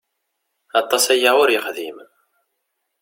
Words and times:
Aṭas 0.81 1.05
aya 1.13 1.31
ur 1.41 1.49
yexdim. 1.51 1.97